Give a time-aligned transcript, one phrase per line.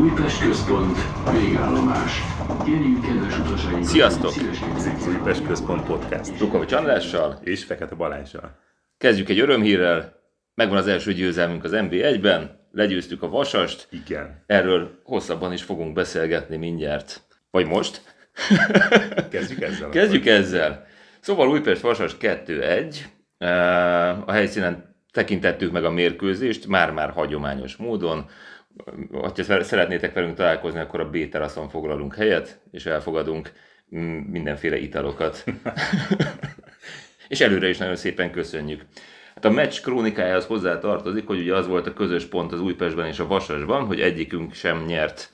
[0.00, 0.96] Újpest központ,
[1.32, 2.20] végállomás.
[2.64, 4.32] Kérjük kedves utasainkat, Sziasztok!
[4.76, 6.40] Ez itt az Újpest Központ Podcast.
[6.40, 7.38] Lukovics Andrással.
[7.42, 8.58] És Fekete Balázsral.
[8.98, 10.20] Kezdjük egy örömhírrel.
[10.54, 12.68] Megvan az első győzelmünk az NB1-ben.
[12.72, 13.88] Legyőztük a Vasast.
[13.90, 14.42] Igen.
[14.46, 17.20] Erről hosszabban is fogunk beszélgetni mindjárt.
[17.50, 18.02] Vagy most.
[19.30, 19.88] Kezdjük ezzel.
[19.88, 20.86] Kezdjük ezzel.
[21.20, 22.96] Szóval Újpest Vasas 2-1.
[23.38, 28.26] Eh, A helyszínen tekintettük meg a mérkőzést, már-már hagyományos módon.
[29.12, 29.32] Ha
[29.62, 33.52] szeretnétek velünk találkozni, akkor a B-teraszon foglalunk helyet, és elfogadunk
[34.30, 35.44] mindenféle italokat.
[37.28, 38.84] és előre is nagyon szépen köszönjük.
[39.34, 43.06] Hát a meccs krónikájához hozzá tartozik, hogy ugye az volt a közös pont az Újpestben
[43.06, 45.30] és a Vasasban, hogy egyikünk sem nyert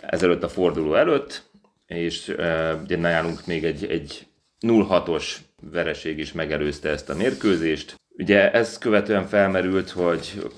[0.00, 1.50] ezelőtt a forduló előtt,
[1.86, 4.26] és e, ugye nálunk még egy, egy
[4.60, 8.00] 0-6-os vereség is megelőzte ezt a mérkőzést.
[8.20, 10.50] Ugye ez követően felmerült, hogy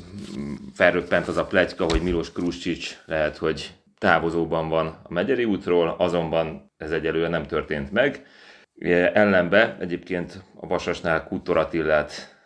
[0.75, 6.72] felröppent az a pletyka, hogy Milos Kruscsics lehet, hogy távozóban van a Megyeri útról, azonban
[6.77, 8.27] ez egyelőre nem történt meg.
[8.75, 12.37] Ugye Ellenbe egyébként a Vasasnál Kutor Attillát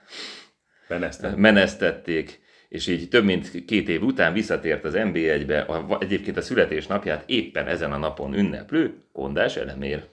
[0.89, 1.35] Benesztem.
[1.35, 7.23] menesztették, és így több mint két év után visszatért az NB1-be, a, egyébként a születésnapját
[7.27, 10.05] éppen ezen a napon ünneplő Kondás elemér.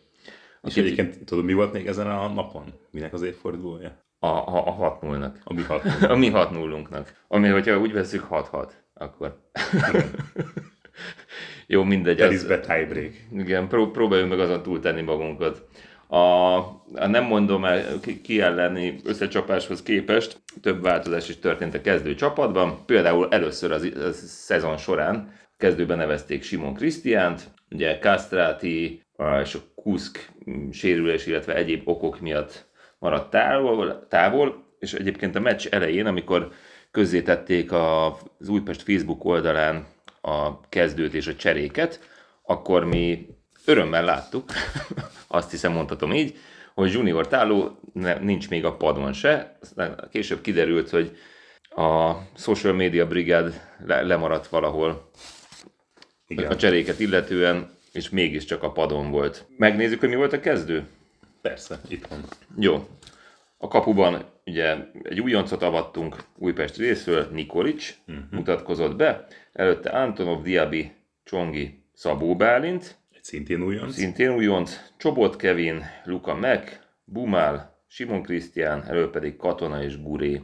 [0.62, 2.74] És egyébként tudod, mi volt még ezen a napon?
[2.92, 4.02] Minek az évfordulója?
[4.24, 5.84] A, a, a 6 0 A mi hat.
[6.12, 6.88] A mi 6 0
[7.28, 9.40] Ami, hogyha úgy veszük 6-6, akkor...
[11.68, 12.18] Jó, mindegy.
[12.18, 13.14] Telisbe tiebreak.
[13.34, 15.68] Igen, pró- próbáljunk meg azon túltenni magunkat.
[16.08, 16.56] A,
[16.94, 22.16] a nem mondom el ki, ki elleni összecsapáshoz képest több változás is történt a kezdő
[22.16, 22.86] csapatban.
[22.86, 29.04] Például először az, az szezon során kezdőben nevezték Simon Krisztiánt, ugye Castrati
[29.44, 30.32] és a Kusk
[30.72, 32.72] sérülés, illetve egyéb okok miatt
[33.04, 36.52] maradt távol, távol, és egyébként a meccs elején, amikor
[36.92, 39.86] közzétették az Újpest Facebook oldalán
[40.22, 42.00] a kezdőt és a cseréket,
[42.44, 43.28] akkor mi
[43.66, 44.50] örömmel láttuk,
[45.28, 46.38] azt hiszem mondhatom így,
[46.74, 47.80] hogy Junior Táló
[48.22, 49.58] nincs még a padon se.
[49.62, 51.18] Aztán később kiderült, hogy
[51.70, 55.10] a social media brigád le, lemaradt valahol
[56.28, 56.52] Igen.
[56.52, 59.46] a cseréket illetően, és mégiscsak a padon volt.
[59.58, 60.88] Megnézzük, hogy mi volt a kezdő?
[61.44, 62.20] Persze, itt van.
[62.60, 62.88] Jó.
[63.58, 68.24] A kapuban ugye egy újoncot avattunk Újpest részről, Nikolic uh-huh.
[68.32, 70.92] mutatkozott be, előtte Antonov, Diaby,
[71.24, 73.94] Csongi, Szabó Bálint, Egy szintén újonc.
[73.94, 80.42] szintén újonc, Csobot Kevin, Luka Mek, Bumál, Simon Krisztián, elő pedig Katona és Guré.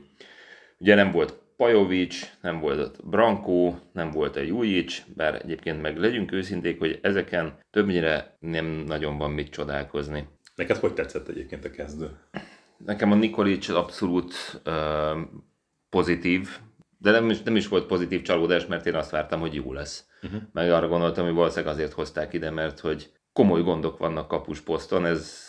[0.77, 5.97] Ugye nem volt Pajovics, nem volt ott Brankó, nem volt a Jujic, bár egyébként meg
[5.97, 10.27] legyünk őszinték, hogy ezeken többnyire nem nagyon van mit csodálkozni.
[10.59, 12.09] Neked hogy tetszett egyébként a kezdő?
[12.77, 15.17] Nekem a Nikolic abszolút uh,
[15.89, 16.49] pozitív,
[16.97, 20.07] de nem is, nem is volt pozitív csalódás, mert én azt vártam, hogy jó lesz.
[20.21, 20.41] Uh-huh.
[20.51, 25.05] Meg arra gondoltam, hogy valószínűleg azért hozták ide, mert hogy komoly gondok vannak kapus poszton,
[25.05, 25.48] ez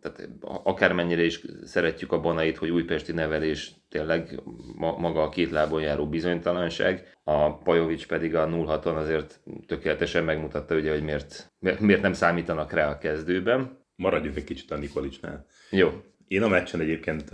[0.00, 4.40] tehát akármennyire is szeretjük a Banait, hogy újpesti nevelés tényleg
[4.76, 10.74] ma, maga a két lábon járó bizonytalanság, a Pajovics pedig a 0-6-on azért tökéletesen megmutatta,
[10.74, 13.84] ugye, hogy miért, miért nem számítanak rá a kezdőben.
[13.96, 15.46] Maradjunk egy kicsit a Nikolicsnál.
[15.70, 15.90] Jó,
[16.28, 17.30] Én a meccsen egyébként,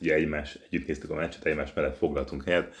[0.00, 2.74] ugye egymás, együtt néztük a meccset, egymás mellett foglaltunk helyet.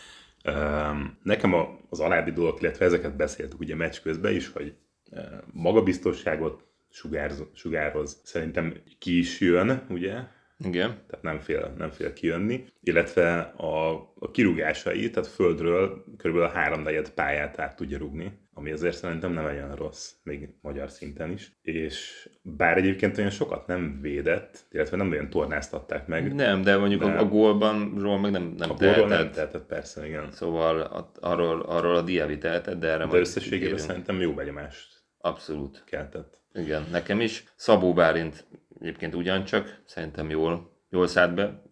[1.22, 1.54] Nekem
[1.88, 4.74] az alábbi dolgok, illetve ezeket beszéltük ugye meccs közben is, hogy
[5.52, 8.20] magabiztosságot sugárz, sugároz.
[8.24, 10.14] Szerintem ki is jön, ugye?
[10.58, 10.88] igen.
[10.88, 16.36] tehát nem fél, nem fél kijönni, illetve a, a kirúgásai, tehát földről kb.
[16.36, 21.30] a háromnegyed pályát át tudja rugni, ami azért szerintem nem olyan rossz, még magyar szinten
[21.30, 21.52] is.
[21.62, 27.00] És bár egyébként olyan sokat nem védett, illetve nem olyan tornáztatták meg, Nem, de mondjuk
[27.00, 27.16] Nem.
[27.16, 29.34] a, a gólban ról meg nem, nem a gólról nem tehetett.
[29.34, 30.30] tehetett, persze, igen.
[30.32, 35.84] Szóval a, arról, arról a Diaby tehetett, de erre De összességében szerintem jó benyomást Abszolút.
[35.86, 36.43] keltett.
[36.54, 37.44] Igen, nekem is.
[37.56, 38.46] Szabó Bálint
[38.80, 41.62] egyébként ugyancsak, szerintem jól, jól szállt be.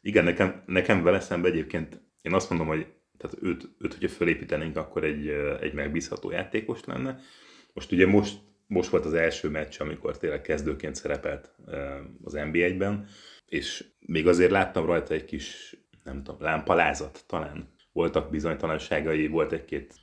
[0.00, 2.86] Igen, nekem, nekem vele szemben egyébként én azt mondom, hogy
[3.18, 5.28] tehát őt, őt hogyha fölépítenénk, akkor egy,
[5.60, 7.18] egy megbízható játékos lenne.
[7.72, 11.54] Most ugye most, most volt az első meccs, amikor tényleg kezdőként szerepelt
[12.22, 13.06] az NB1-ben,
[13.46, 17.73] és még azért láttam rajta egy kis, nem tudom, lámpalázat talán.
[17.94, 19.94] Voltak bizonytalanságai, volt egy-két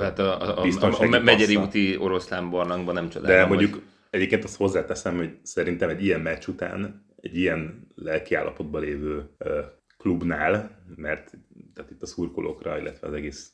[0.00, 3.82] Hát a, a, a, a, a Megyeri úti oroszlán barlangban nem csodálom, De hogy- mondjuk
[4.10, 9.60] egyébként azt hozzáteszem, hogy szerintem egy ilyen meccs után, egy ilyen lelkiállapotban lévő ö,
[9.98, 11.30] klubnál, mert
[11.74, 13.52] tehát itt a szurkolókra, illetve az egész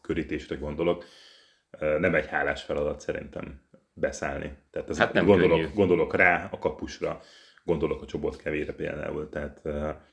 [0.00, 1.04] körítésre gondolok,
[1.98, 3.60] nem egy hálás feladat szerintem
[3.92, 4.52] beszállni.
[4.70, 5.72] Tehát ez Hát nem gondolok, könnyű.
[5.74, 7.20] gondolok rá a kapusra,
[7.64, 9.28] gondolok a csobot kevére például.
[9.28, 9.60] Tehát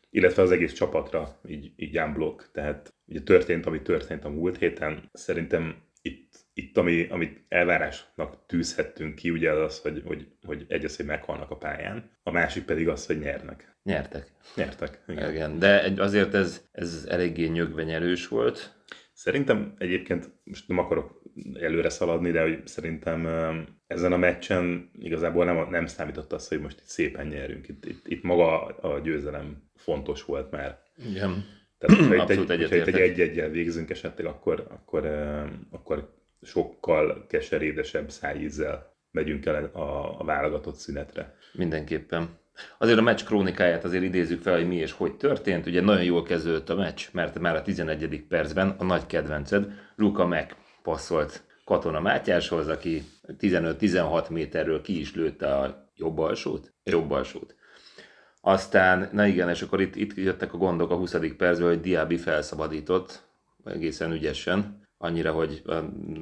[0.10, 2.50] illetve az egész csapatra, így, így unblock.
[2.52, 5.10] Tehát ugye történt, ami történt a múlt héten.
[5.14, 10.86] Szerintem itt, itt ami, amit elvárásnak tűzhettünk ki, ugye az, az hogy, hogy, hogy egy
[10.86, 13.78] az, hogy meghalnak a pályán, a másik pedig az, hogy nyernek.
[13.84, 14.32] Nyertek.
[14.56, 15.04] Nyertek.
[15.08, 15.32] Igen.
[15.32, 18.77] Igen, de azért ez, ez eléggé nyögvenyelős volt.
[19.18, 21.22] Szerintem egyébként, most nem akarok
[21.60, 23.28] előre szaladni, de hogy szerintem
[23.88, 27.68] ezen a meccsen igazából nem, nem számított az, hogy most itt szépen nyerünk.
[27.68, 30.80] Itt, itt, itt maga a győzelem fontos volt már.
[31.10, 31.46] Igen.
[31.78, 35.06] Tehát, hogyha itt egy, hogyha itt egy egy-egyel végzünk esetleg, akkor, akkor,
[35.72, 41.36] akkor sokkal keserédesebb szájízzel megyünk el a, a válogatott szünetre.
[41.54, 42.30] Mindenképpen.
[42.78, 45.66] Azért a meccs krónikáját azért idézzük fel, hogy mi és hogy történt.
[45.66, 48.24] Ugye nagyon jól kezdődött a meccs, mert már a 11.
[48.28, 49.66] percben a nagy kedvenced,
[49.96, 53.04] Luka megpasszolt Katona Mátyáshoz, aki
[53.40, 56.74] 15-16 méterről ki is lőtte a jobb alsót.
[56.84, 57.56] Jobb alsót.
[58.42, 61.16] Aztán, na igen, és akkor itt, itt jöttek a gondok a 20.
[61.38, 63.24] percben, hogy Diaby felszabadított
[63.66, 65.74] egészen ügyesen, annyira, hogy a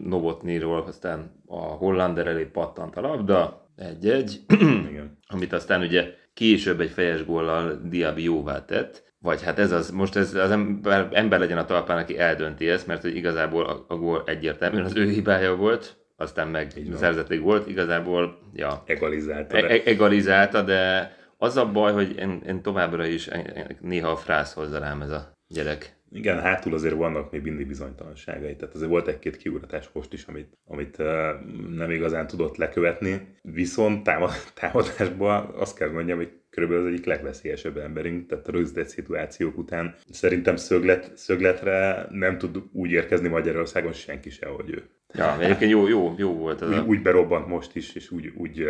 [0.04, 4.40] Novotniról aztán a Hollander elé pattant a labda, egy-egy,
[5.28, 10.16] amit aztán ugye később egy fejes góllal Diaby jóvá tett, vagy hát ez az, most
[10.16, 13.96] ez az ember, ember legyen a talpán, aki eldönti ezt, mert hogy igazából a, a
[13.96, 19.58] gól egyértelműen az ő hibája volt, aztán meg szerzették volt, igazából, ja, Egalizálta.
[19.58, 19.68] e- De...
[19.68, 23.30] e- egalizálta, de az a baj, hogy én, én továbbra is
[23.80, 25.95] néha a frász hozza rám ez a gyerek.
[26.16, 28.56] Igen, hátul azért vannak még mindig bizonytalanságai.
[28.56, 30.98] Tehát azért volt egy-két kiugratás most is, amit, amit
[31.76, 33.28] nem igazán tudott lekövetni.
[33.42, 38.88] Viszont támad, támadásban azt kell mondjam, hogy körülbelül az egyik legveszélyesebb emberünk, tehát a rögzített
[38.88, 44.84] szituációk után szerintem szöglet, szögletre nem tud úgy érkezni Magyarországon senki se, hogy ő.
[45.14, 46.84] Ja, egyébként jó, jó, jó volt az Úgy, a...
[46.84, 48.68] úgy berobbant most is, és úgy, úgy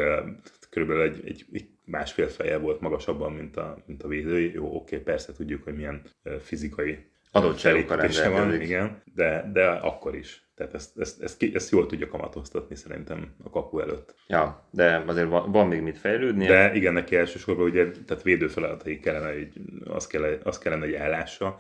[0.69, 4.51] körülbelül egy, egy, egy másfél feje volt magasabban, mint a, mint a védői.
[4.53, 6.01] Jó, oké, persze tudjuk, hogy milyen
[6.39, 6.97] fizikai
[7.35, 8.73] Adottságokkal felépítése van, rendelkezik.
[8.73, 10.43] igen, de, de akkor is.
[10.55, 14.15] Tehát ezt, ezt, ezt, ezt jól tudja kamatoztatni szerintem a kapu előtt.
[14.27, 16.47] Ja, de azért van, van még mit fejlődnie.
[16.47, 19.51] De igen, neki elsősorban ugye, tehát védő feladatai kellene, hogy
[19.85, 21.57] az kellene, az kellene, hogy ellássa,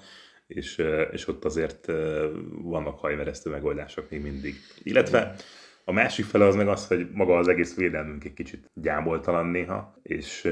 [0.47, 1.91] és, és ott azért
[2.61, 4.55] vannak hajmeresztő megoldások még mindig.
[4.83, 5.35] Illetve
[5.83, 9.99] a másik fele az meg az, hogy maga az egész védelmünk egy kicsit gyámoltalan néha,
[10.03, 10.47] és,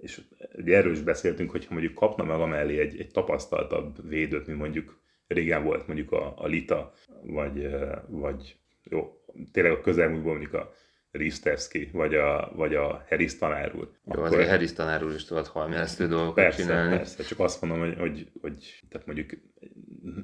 [0.00, 0.20] és
[0.52, 5.00] ugye erről is beszéltünk, hogyha mondjuk kapna maga mellé egy, egy tapasztaltabb védőt, mint mondjuk
[5.26, 6.92] régen volt mondjuk a, a Lita,
[7.22, 7.70] vagy,
[8.08, 10.72] vagy jó, tényleg a közelmúltban mondjuk a
[11.10, 13.90] Ristevski, vagy a, vagy a Harris tanár úr.
[14.14, 16.96] Jó, azért Harris tanár úr is tudott halméresztő dolgokat persze, csinálni.
[16.96, 19.30] persze, csak azt mondom, hogy, hogy, hogy tehát mondjuk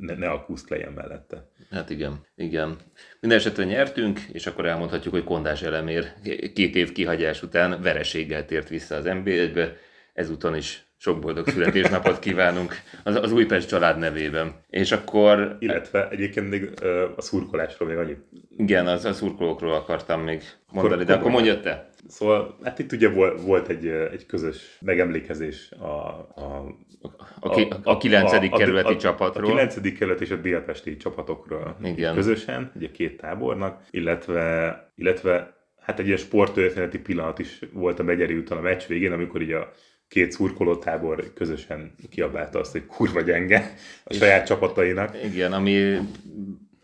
[0.01, 1.51] ne, ne a kuszk legyen mellette.
[1.71, 2.77] Hát igen, igen.
[3.21, 6.13] Minden esetre nyertünk, és akkor elmondhatjuk, hogy Kondás elemér
[6.55, 9.77] két év kihagyás után vereséggel tért vissza az NB1-be.
[10.13, 12.75] Ezúton is sok boldog születésnapot kívánunk
[13.05, 14.55] az, az Újpest család nevében.
[14.71, 16.71] És akkor, Illetve egyébként még
[17.17, 18.19] a szurkolásról még annyit.
[18.57, 21.89] igen, az a szurkolókról akartam még mondani, de akkor mondja te.
[22.09, 26.77] Szóval, hát itt ugye volt, volt egy, egy közös megemlékezés a, a
[27.41, 28.49] A, ki, a 9.
[28.51, 29.51] kerületi a, csapatról.
[29.51, 29.99] A 9.
[29.99, 32.15] kerület és a délpesti csapatokról Igen.
[32.15, 38.37] közösen, ugye két tábornak, illetve, illetve hát egy ilyen sporttörténeti pillanat is volt a Megyeri
[38.37, 39.71] úton a meccs végén, amikor így a
[40.09, 43.75] két szurkolótábor közösen kiabálta azt, hogy kurva gyenge
[44.05, 45.17] a saját csapatainak.
[45.25, 45.99] Igen, ami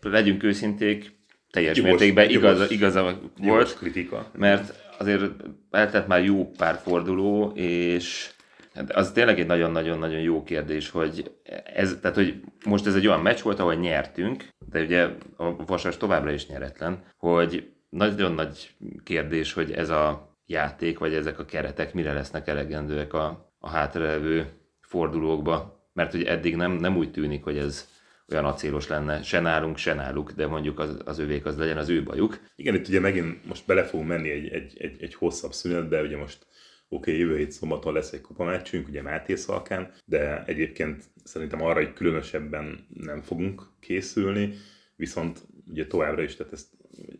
[0.01, 1.11] legyünk őszinték,
[1.51, 3.77] teljes Jogos- mértékben jogos- igaza, Jogos volt.
[3.77, 4.31] kritika.
[4.37, 5.31] mert azért
[5.71, 8.31] eltelt már jó pár forduló, és
[8.73, 11.31] hát az tényleg egy nagyon-nagyon-nagyon jó kérdés, hogy
[11.73, 15.07] ez, tehát, hogy most ez egy olyan meccs volt, ahol nyertünk, de ugye
[15.37, 21.39] a Vasas továbbra is nyeretlen, hogy nagyon nagy kérdés, hogy ez a játék, vagy ezek
[21.39, 24.47] a keretek mire lesznek elegendőek a, a hátralevő
[24.81, 27.87] fordulókba, mert ugye eddig nem, nem úgy tűnik, hogy ez
[28.31, 31.89] olyan acélos lenne, se nálunk, se náluk, de mondjuk az, az övék az legyen az
[31.89, 32.39] ő bajuk.
[32.55, 36.17] Igen, itt ugye megint most bele fogunk menni egy, egy, egy, egy hosszabb szünetbe, ugye
[36.17, 36.45] most
[36.89, 41.79] oké, okay, jövő hét szombaton lesz egy kupameccsünk, ugye Máté Szalkán, de egyébként szerintem arra,
[41.79, 44.53] hogy különösebben nem fogunk készülni,
[44.95, 46.67] viszont ugye továbbra is, tehát ezt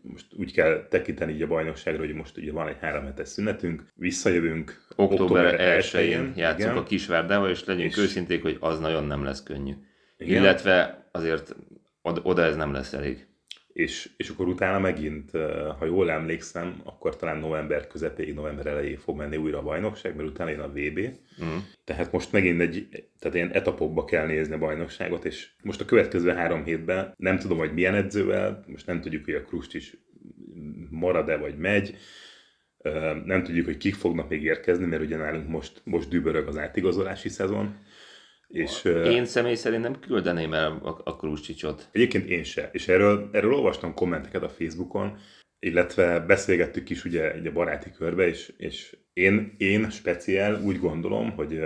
[0.02, 3.92] most úgy kell tekinteni így a bajnokságra, hogy most ugye van egy három hetes szünetünk,
[3.94, 6.76] visszajövünk október 1-én játszunk igen.
[6.76, 9.72] a Kisvárdával, és legyünk És- őszinték, hogy az nagyon nem lesz könnyű.
[10.16, 10.42] Igen.
[10.42, 11.54] Illetve azért
[12.02, 13.26] oda, ez nem lesz elég.
[13.74, 15.30] és, és akkor utána megint,
[15.78, 20.28] ha jól emlékszem, akkor talán november közepéig, november elejéig fog menni újra a bajnokság, mert
[20.28, 21.00] utána jön a VB.
[21.44, 21.56] Mm.
[21.84, 26.30] Tehát most megint egy, tehát ilyen etapokba kell nézni a bajnokságot, és most a következő
[26.30, 29.96] három hétben nem tudom, hogy milyen edzővel, most nem tudjuk, hogy a Krust is
[30.90, 31.96] marad-e vagy megy,
[33.24, 37.28] nem tudjuk, hogy kik fognak még érkezni, mert ugye nálunk most, most dübörög az átigazolási
[37.28, 37.76] szezon.
[38.54, 41.88] És, Én személy szerint nem küldeném el a, a Kruscsicsot.
[41.92, 42.68] Egyébként én se.
[42.72, 45.18] És erről, erről olvastam kommenteket a Facebookon,
[45.58, 51.30] illetve beszélgettük is ugye egy a baráti körbe, és, és én, én speciál úgy gondolom,
[51.30, 51.60] hogy,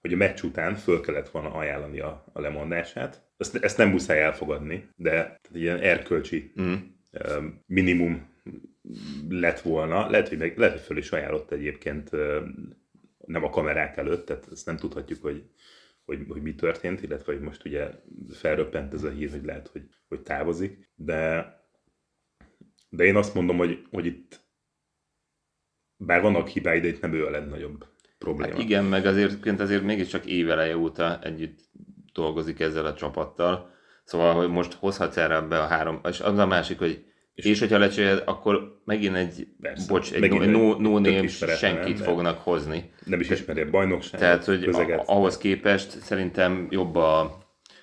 [0.00, 3.22] hogy a meccs után föl kellett volna ajánlani a, a lemondását.
[3.36, 6.74] Ezt, ezt nem muszáj elfogadni, de tehát ilyen erkölcsi mm.
[7.66, 8.28] minimum
[9.28, 10.10] lett volna.
[10.10, 12.10] Lehet, hogy, meg, lehet, hogy föl is ajánlott egyébként
[13.26, 15.42] nem a kamerák előtt, tehát ezt nem tudhatjuk, hogy,
[16.06, 17.90] hogy, hogy mi történt, illetve hogy most ugye
[18.32, 21.50] felröppent ez a hír, hogy lehet, hogy, hogy távozik, de,
[22.88, 24.40] de én azt mondom, hogy, hogy itt
[25.96, 27.86] bár vannak hibái, de itt nem ő a legnagyobb
[28.18, 28.52] probléma.
[28.52, 31.58] Hát igen, meg azért, azért mégiscsak éveleje óta együtt
[32.12, 33.70] dolgozik ezzel a csapattal,
[34.04, 37.04] szóval hogy most hozhatsz erre be a három, és az a másik, hogy
[37.36, 41.92] és, és hogyha lecseréled, akkor megint egy, Persze, bocs, egy megint no, no name senkit
[41.92, 42.06] ember.
[42.06, 42.90] fognak hozni.
[43.04, 44.20] Nem is ismeri a bajnokságot.
[44.20, 47.38] Tehát, hogy a, ahhoz képest szerintem jobb a,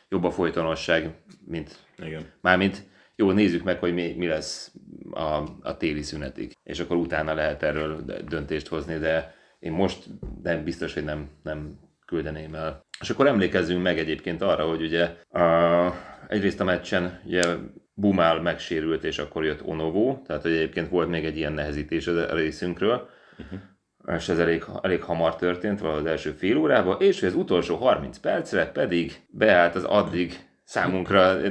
[0.10, 1.10] jobb a folytonosság,
[1.46, 2.26] mint Igen.
[2.42, 4.72] mármint jó, nézzük meg, hogy mi, mi lesz
[5.12, 10.04] a, a téli szünetig, és akkor utána lehet erről döntést hozni, de én most
[10.44, 12.86] nem biztos, hogy nem, nem küldeném el.
[13.00, 15.94] És akkor emlékezzünk meg egyébként arra, hogy ugye a,
[16.28, 17.42] egyrészt a meccsen ugye
[17.94, 22.36] Bumál megsérült, és akkor jött Onovo, tehát hogy egyébként volt még egy ilyen nehezítés a
[22.36, 24.18] részünkről, uh-huh.
[24.18, 27.76] és ez elég, elég hamar történt, valahogy az első fél órában, és hogy az utolsó
[27.76, 31.42] 30 percre pedig beállt az addig számunkra,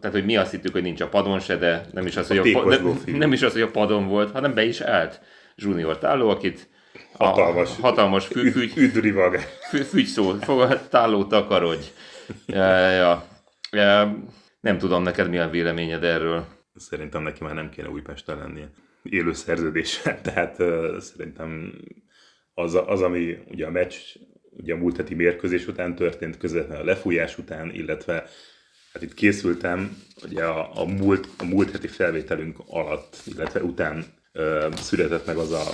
[0.00, 2.38] tehát hogy mi azt hittük, hogy nincs a padon se, de nem is az, hogy
[2.38, 5.20] a, a, nem is az, hogy a padon volt, hanem be is állt
[5.56, 6.68] Junior Táló, akit
[7.12, 9.38] hatalmas, a, hatalmas fü, fü, üdrivag.
[9.68, 11.84] Fü, fügy szó, fogad, Táló takarodj.
[12.46, 13.26] Ja, ja,
[13.70, 14.16] ja,
[14.60, 16.46] nem tudom neked mi a véleményed erről.
[16.74, 18.70] Szerintem neki már nem kéne Újpesten lennie
[19.02, 21.72] élő szerződéssel, tehát uh, szerintem
[22.54, 23.94] az, az, ami ugye a meccs,
[24.50, 28.28] ugye a múlt heti mérkőzés után történt, közvetlenül a lefújás után, illetve
[28.92, 34.74] hát itt készültem, ugye a, a, múlt, a múlt heti felvételünk alatt, illetve után uh,
[34.74, 35.64] született meg az a,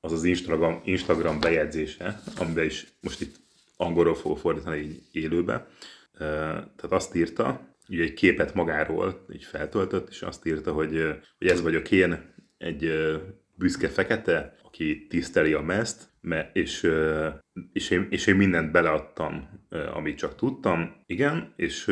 [0.00, 3.36] az, az Instagram, Instagram bejegyzése, amiben is most itt
[3.76, 5.66] angolról fogok fordítani így élőbe.
[6.18, 11.62] Tehát azt írta, ugye egy képet magáról így feltöltött, és azt írta, hogy, hogy ez
[11.62, 12.92] vagyok én, egy
[13.54, 16.08] büszke fekete, aki tiszteli a mezt,
[16.52, 16.90] és,
[17.72, 19.48] és, én, és én mindent beleadtam,
[19.94, 21.86] amit csak tudtam, igen, és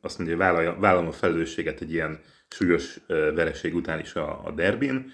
[0.00, 4.94] azt mondja, hogy vállalom a felelősséget egy ilyen súlyos vereség után is a, a derbin,
[4.94, 5.10] de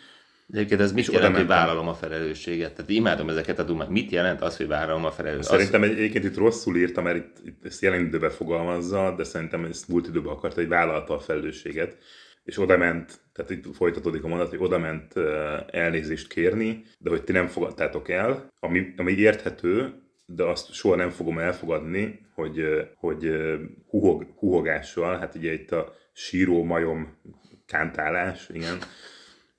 [0.52, 2.74] egyébként ez mit jelent, hogy vállalom a felelősséget?
[2.74, 3.88] Tehát imádom ezeket a dumát.
[3.88, 5.50] Mit jelent az, hogy vállalom a felelősséget?
[5.50, 5.88] Szerintem az...
[5.88, 10.06] egyébként itt rosszul írtam, mert itt, itt ezt jelen időben fogalmazza, de szerintem ezt múlt
[10.06, 11.96] időben akarta, hogy vállalta a felelősséget.
[12.44, 15.12] És oda ment, tehát itt folytatódik a mondat, hogy oda ment
[15.70, 19.94] elnézést kérni, de hogy ti nem fogadtátok el, ami, ami érthető,
[20.26, 23.30] de azt soha nem fogom elfogadni, hogy, hogy
[23.86, 27.16] huhog, huhogással, hát ugye itt a síró majom
[27.66, 28.78] kántálás, igen,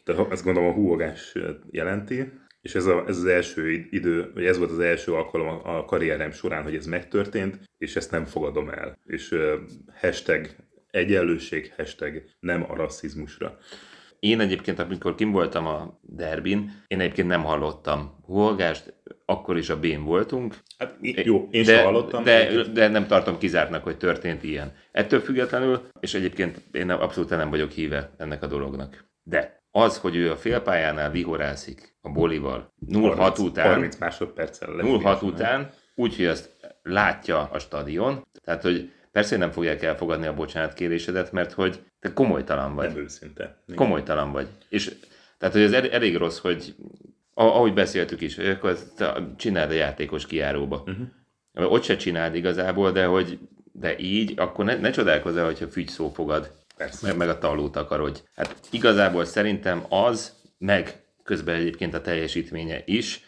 [0.06, 1.34] tehát ezt gondolom a húogás
[1.72, 2.32] jelenti,
[2.62, 5.86] és ez, a, ez az első idő, vagy ez volt az első alkalom a, a
[5.86, 8.98] karrierem során, hogy ez megtörtént, és ezt nem fogadom el.
[9.06, 9.54] És uh,
[10.02, 10.50] hashtag
[10.92, 13.58] egyenlőség, hashtag nem a rasszizmusra.
[14.20, 18.94] Én egyébként, amikor kim voltam a derbin, én egyébként nem hallottam húogást,
[19.26, 20.56] akkor is a bén voltunk.
[20.78, 22.24] Hát, jó, én de, sem hallottam.
[22.24, 24.74] De, de nem tartom kizártnak, hogy történt ilyen.
[24.92, 29.06] Ettől függetlenül, és egyébként én abszolút nem vagyok híve ennek a dolognak.
[29.24, 35.70] De az, hogy ő a félpályánál vihorászik a bolival 0-6 után, 30 másodperccel 0-6 után,
[35.96, 41.84] úgyhogy azt látja a stadion, tehát hogy persze nem fogják elfogadni a bocsánatkérésedet, mert hogy
[42.00, 42.88] te komolytalan vagy.
[42.88, 43.64] Nem őszinte.
[43.66, 43.76] Igen.
[43.76, 44.48] Komolytalan vagy.
[44.70, 44.96] És
[45.38, 46.76] tehát, hogy ez elég rossz, hogy
[47.34, 48.78] ahogy beszéltük is, akkor
[49.38, 50.84] csináld a játékos kiáróba.
[50.86, 51.72] Uh-huh.
[51.72, 53.40] Ott se csináld igazából, de hogy
[53.72, 57.08] de így, akkor ne, ne csodálkozz el, hogyha fügy szó fogad Persze.
[57.08, 58.20] Meg, meg a talót akarodj.
[58.36, 63.24] Hát igazából szerintem az, meg közben egyébként a teljesítménye is,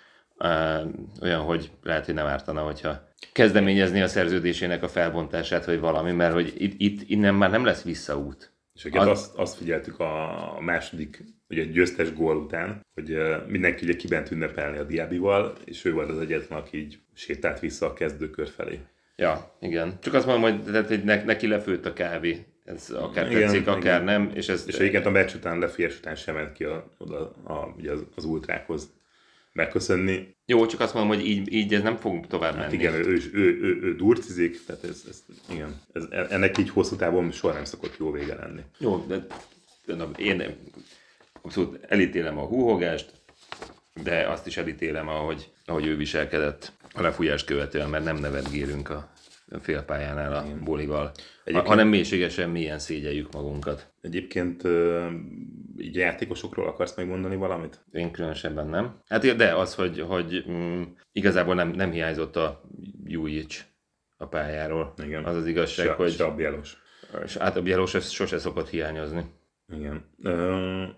[1.21, 6.33] olyan, hogy lehet, hogy nem ártana, hogyha kezdeményezni a szerződésének a felbontását, vagy valami, mert
[6.33, 8.51] hogy itt, itt innen már nem lesz visszaút.
[8.73, 9.07] És az...
[9.07, 14.83] azt, azt figyeltük a második, ugye győztes gól után, hogy mindenki ugye kibent ünnepelni a
[14.83, 18.79] Diabival, és ő volt az egyetlen, aki így sétált vissza a kezdőkör felé.
[19.15, 19.97] Ja, igen.
[20.01, 22.45] Csak azt mondom, hogy, tehát, hogy neki lefőtt a kávé.
[22.67, 24.03] Ez akár igen, tetszik, akár igen.
[24.03, 24.31] nem.
[24.33, 27.73] És, ez, és egyébként a meccs után, lefies után sem ment ki a, oda, a,
[27.77, 28.89] ugye az, az ultrákhoz
[29.51, 30.35] megköszönni.
[30.45, 32.73] Jó, csak azt mondom, hogy így, így ez nem fog tovább hát menni.
[32.73, 36.95] Igen, ő, ő, ő, ő, ő durcizik, tehát ez, ez, igen, ez, ennek így hosszú
[36.95, 38.61] távon soha nem szokott jó vége lenni.
[38.77, 39.27] Jó, de,
[39.85, 40.43] de én
[41.41, 43.11] abszolút elítélem a húhogást,
[44.03, 49.11] de azt is elítélem, ahogy, ahogy ő viselkedett A lefújás követően, mert nem nevetgélünk a
[49.59, 51.11] félpályánál a bolival,
[51.43, 53.91] Egyébként- hanem mélységesen milyen szégyeljük magunkat.
[54.01, 54.63] Egyébként
[55.77, 57.85] így játékosokról akarsz megmondani valamit?
[57.91, 59.01] Én különösebben nem.
[59.07, 62.61] Hát de az, hogy, hogy mm, igazából nem, nem hiányzott a
[63.03, 63.65] Jujic
[64.17, 64.93] a pályáról.
[65.03, 65.23] Igen.
[65.25, 66.77] Az az igazság, Se, hogy se a Bielos.
[67.23, 69.25] és hát a Bielos sose szokott hiányozni.
[69.73, 70.05] Igen.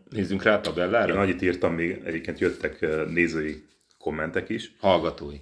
[0.10, 1.20] Nézzünk rá a én tabellára.
[1.20, 2.80] annyit írtam még, egyébként jöttek
[3.10, 3.64] nézői
[3.98, 4.76] kommentek is.
[4.80, 5.38] Hallgatói.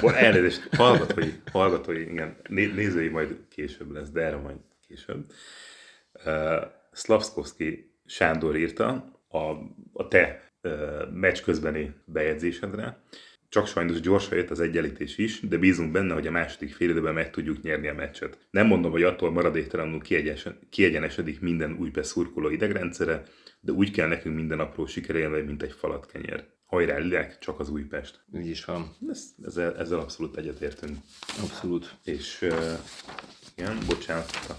[0.00, 4.56] Bo- Elnézést, hallgatói, hallgatói, igen, Né- nézői majd később lesz, de erre majd
[4.86, 5.32] később.
[6.24, 9.38] Uh, Slavskovski Sándor írta a,
[9.92, 13.02] a te uh, meccs közbeni bejegyzésedre.
[13.48, 17.14] Csak sajnos gyorsan jött az egyenlítés is, de bízunk benne, hogy a második fél időben
[17.14, 18.38] meg tudjuk nyerni a meccset.
[18.50, 23.22] Nem mondom, hogy attól maradéktalanul kiegyenes- kiegyenesedik minden új beszurkoló idegrendszere,
[23.60, 26.44] de úgy kell nekünk minden apró sikerélmény, mint egy falatkenyer.
[26.70, 28.24] Hajrá, Lilek, csak az Újpest.
[28.34, 28.96] Így is van.
[29.08, 30.96] Ez, ezzel, ezzel abszolút egyetértünk.
[31.42, 31.96] Abszolút.
[32.04, 32.78] És uh,
[33.56, 34.54] igen, bocsánat a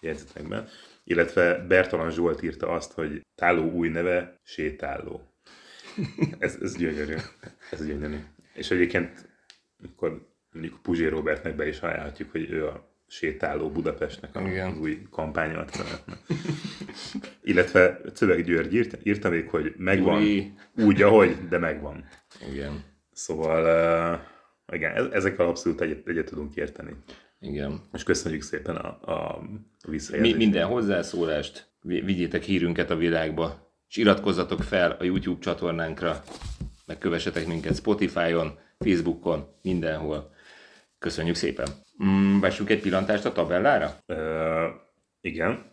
[0.00, 0.68] jegyzetekben.
[1.04, 5.20] Illetve Bertalan Zsolt írta azt, hogy Táló új neve, sétáló.
[6.38, 7.16] Ez, ez gyönyörű.
[7.70, 8.18] Ez gyönyörű.
[8.54, 9.28] És egyébként,
[9.92, 14.78] akkor mondjuk Puzsé Robertnek be is ajánlhatjuk, hogy ő a sétáló Budapestnek a, Igen.
[14.80, 16.18] új kampányat szeretne.
[17.42, 20.52] Illetve Cöveg György írt, írta még, hogy megvan, Uri.
[20.76, 22.04] úgy, ahogy, de megvan.
[22.52, 22.84] Igen.
[23.12, 23.62] Szóval,
[24.68, 26.96] uh, igen, e- ezekkel abszolút egyet, egyet tudunk érteni.
[27.40, 27.80] Igen.
[27.92, 29.58] És köszönjük szépen a, a Mi,
[29.90, 30.36] visszajelzést.
[30.36, 36.22] minden hozzászólást, vi- vigyétek hírünket a világba, és iratkozzatok fel a YouTube csatornánkra,
[36.86, 40.34] meg kövessetek minket Spotify-on, Facebookon, mindenhol.
[40.98, 41.68] Köszönjük szépen.
[42.04, 43.96] Mm, vessünk egy pillantást a tabellára?
[44.06, 44.16] Uh,
[45.20, 45.66] igen,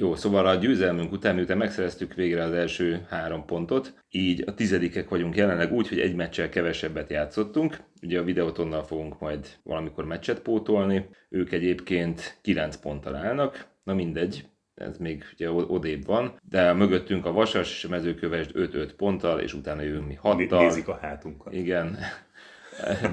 [0.00, 5.08] Jó, szóval a győzelmünk után, miután megszereztük végre az első három pontot, így a tizedikek
[5.08, 7.76] vagyunk jelenleg úgy, hogy egy meccsel kevesebbet játszottunk.
[8.02, 11.08] Ugye a videótonnal fogunk majd valamikor meccset pótolni.
[11.28, 14.44] Ők egyébként 9 ponttal állnak, na mindegy,
[14.74, 19.54] ez még ugye odébb van, de mögöttünk a Vasas és a mezőkövesd 5-5 ponttal, és
[19.54, 21.52] utána jövünk mi Né- 6 nézik a hátunkat.
[21.52, 21.98] Igen.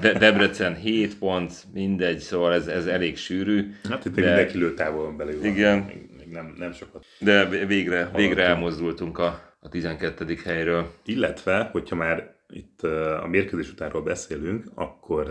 [0.00, 3.74] De Debrecen 7 pont, mindegy, szóval ez, ez elég sűrű.
[3.88, 4.26] Hát itt de- de...
[4.26, 5.44] mindenki lő távolon belül.
[5.44, 5.78] Igen.
[5.78, 7.04] Még, még nem, nem sokat.
[7.18, 10.36] De végre, végre elmozdultunk a, a 12.
[10.44, 10.92] helyről.
[11.04, 12.82] Illetve, hogyha már itt
[13.22, 15.30] a mérkőzés utánról beszélünk, akkor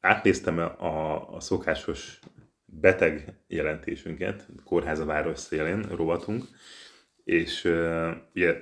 [0.00, 2.18] átnéztem a, a szokásos
[2.64, 6.44] beteg jelentésünket, Kórháza város szélén rovatunk,
[7.24, 7.64] és
[8.34, 8.56] ugye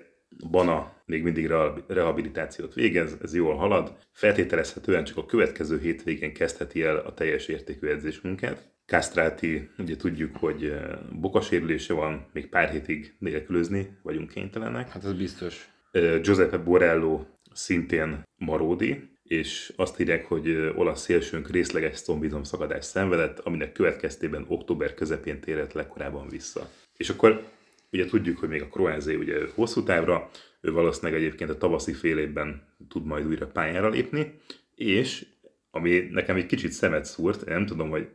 [0.51, 3.97] Bana még mindig reha- rehabilitációt végez, ez jól halad.
[4.13, 8.69] Feltételezhetően csak a következő hétvégén kezdheti el a teljes értékű edzésmunkát.
[8.87, 14.89] Kastráti, ugye tudjuk, hogy uh, bokasérülése van, még pár hétig nélkülözni vagyunk kénytelenek.
[14.89, 15.69] Hát ez biztos.
[15.93, 22.85] Ö, Giuseppe Borello szintén maródi, és azt írják, hogy ö, olasz szélsőnk részleges combizom szakadás
[22.85, 26.71] szenvedett, aminek következtében október közepén térett legkorábban vissza.
[26.97, 27.45] És akkor
[27.93, 32.19] ugye tudjuk, hogy még a Kroázé ugye hosszú távra, ő valószínűleg egyébként a tavaszi fél
[32.19, 34.41] évben tud majd újra pályára lépni,
[34.75, 35.27] és
[35.71, 38.09] ami nekem egy kicsit szemet szúrt, nem tudom, hogy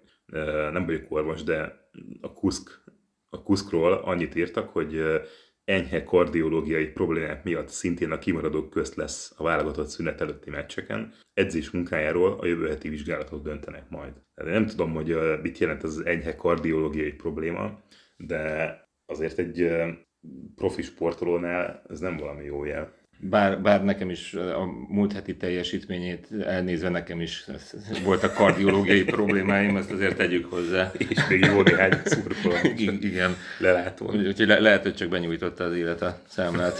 [0.71, 1.89] nem vagyok orvos, de
[2.21, 2.83] a Kuszk,
[3.29, 5.03] a Kuszkról annyit írtak, hogy
[5.63, 11.13] enyhe kardiológiai problémák miatt szintén a kimaradók közt lesz a válogatott szünet előtti meccseken.
[11.33, 14.13] Edzés munkájáról a jövő heti vizsgálatok döntenek majd.
[14.33, 17.83] Nem tudom, hogy mit jelent ez az enyhe kardiológiai probléma,
[18.17, 19.69] de azért egy
[20.55, 22.93] profi sportolónál ez nem valami jó jel.
[23.19, 27.45] Bár, bár nekem is a múlt heti teljesítményét elnézve nekem is
[28.03, 30.91] voltak kardiológiai problémáim, ezt azért tegyük hozzá.
[30.97, 33.35] És még jó néhány szurkoló I- Igen.
[33.59, 34.15] lelátón.
[34.27, 36.77] Úgyhogy le- lehet, hogy csak benyújtotta az élet a számlát.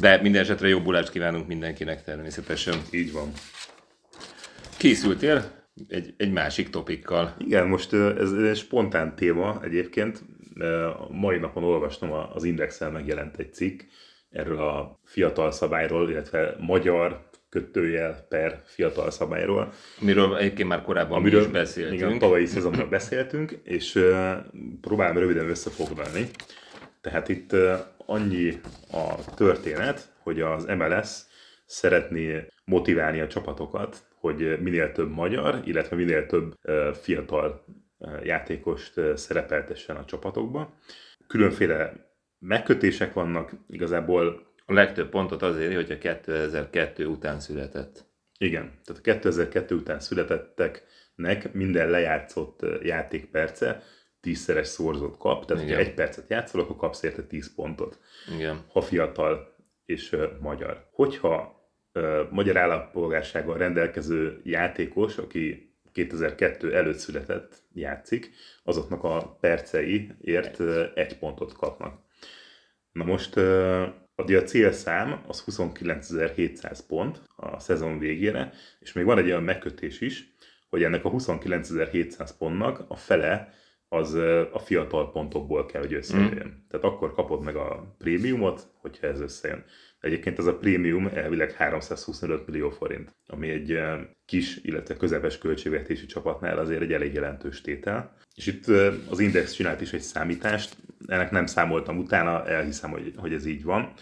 [0.00, 2.74] De minden esetre jobbulást kívánunk mindenkinek természetesen.
[2.90, 3.32] Így van.
[4.78, 5.50] Készültél
[5.88, 7.34] egy, egy másik topikkal.
[7.38, 10.22] Igen, most ez egy spontán téma egyébként.
[11.10, 13.80] Mai napon olvastam az Indexel megjelent egy cikk
[14.30, 19.72] erről a fiatal szabályról, illetve magyar kötőjel per fiatal szabályról.
[20.00, 22.00] Amiről egyébként már korábban Amiről, mi is beszéltünk.
[22.00, 24.32] Igen, tavalyi szezonban beszéltünk, és ö,
[24.80, 26.28] próbálom röviden összefoglalni.
[27.00, 27.56] Tehát itt
[28.06, 28.60] annyi
[28.92, 31.08] a történet, hogy az MLS
[31.66, 36.54] szeretné motiválni a csapatokat, hogy minél több magyar, illetve minél több
[37.00, 37.64] fiatal
[38.22, 40.74] játékost szerepeltessen a csapatokba.
[41.26, 41.92] Különféle
[42.38, 48.04] megkötések vannak, igazából A legtöbb pontot azért, hogy a 2002 után született.
[48.38, 53.82] Igen, tehát a 2002 után születetteknek minden lejátszott játékperce
[54.20, 55.74] tízszeres szorzót kap, tehát Igen.
[55.74, 57.98] ha egy percet játszol, akkor kapsz érte 10 pontot,
[58.36, 58.64] Igen.
[58.72, 60.88] ha fiatal és ö, magyar.
[60.92, 65.67] Hogyha ö, magyar állampolgársággal rendelkező játékos, aki
[66.06, 68.30] 2002 előtt született, játszik,
[68.62, 70.60] azoknak a perceiért
[70.94, 72.00] egy pontot kapnak.
[72.92, 73.36] Na most
[74.14, 80.34] a célszám az 29.700 pont a szezon végére, és még van egy olyan megkötés is,
[80.68, 83.52] hogy ennek a 29.700 pontnak a fele
[83.88, 84.14] az
[84.52, 86.46] a fiatal pontokból kell, hogy összejöjjön.
[86.46, 86.68] Mm.
[86.68, 89.64] Tehát akkor kapod meg a prémiumot, hogyha ez összejön.
[90.00, 96.06] Egyébként ez a prémium elvileg 325 millió forint, ami egy ö, kis, illetve közepes költségvetési
[96.06, 98.16] csapatnál azért egy elég jelentős tétel.
[98.34, 103.12] És itt ö, az Index csinált is egy számítást, ennek nem számoltam utána, elhiszem, hogy,
[103.16, 103.92] hogy ez így van.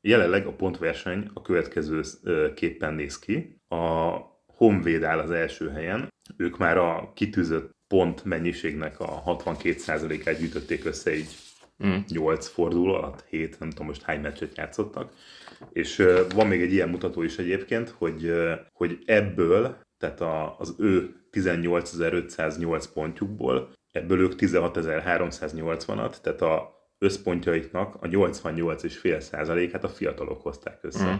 [0.00, 3.60] Jelenleg a pontverseny a következő ö, képpen néz ki.
[3.68, 4.12] A
[4.46, 11.16] Honvéd áll az első helyen, ők már a kitűzött pont mennyiségnek a 62%-át gyűjtötték össze
[11.16, 11.28] így
[11.86, 11.96] Mm.
[12.08, 15.12] 8 forduló alatt, 7, nem tudom most hány meccset játszottak.
[15.72, 18.32] És van még egy ilyen mutató is egyébként, hogy,
[18.72, 28.06] hogy ebből, tehát a, az ő 18.508 pontjukból, ebből ők 16.380-at, tehát a összpontjaiknak a
[28.06, 31.12] 88,5%-át a fiatalok hozták össze.
[31.12, 31.16] Mm.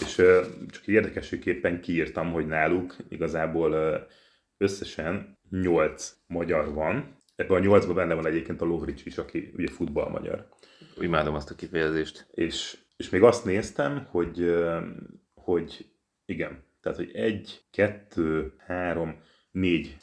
[0.00, 4.00] És ö, csak érdekességképpen kiírtam, hogy náluk igazából
[4.56, 7.15] összesen 8 magyar van.
[7.36, 10.48] Ebben a 8-ban benne van egyébként a Lovrics is, aki ugye futball magyar.
[11.00, 12.26] Imádom azt a kifejezést.
[12.30, 14.54] És, és még azt néztem, hogy,
[15.34, 15.86] hogy
[16.24, 19.20] igen, tehát hogy egy, kettő, három,
[19.50, 19.96] négy,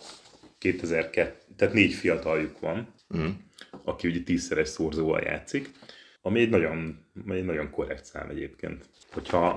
[0.58, 3.30] 2002, tehát négy fiataljuk van, Mm.
[3.84, 5.72] aki ugye tízszeres szorzóval játszik,
[6.22, 8.89] ami egy nagyon, egy nagyon korrekt szám egyébként.
[9.12, 9.56] Hogyha